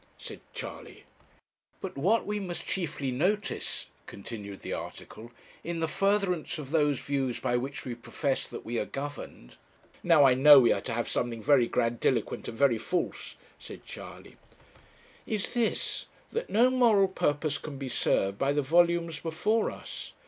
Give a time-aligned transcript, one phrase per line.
[0.17, 1.03] said Charley.
[1.79, 5.31] 'But what we must chiefly notice,' continued the article,
[5.63, 9.57] 'in the furtherance of those views by which we profess that we are governed'
[10.03, 14.37] 'Now, I know, we are to have something very grandiloquent and very false,' said Charley.'
[15.37, 20.13] Is this: that no moral purpose can be served by the volumes before us.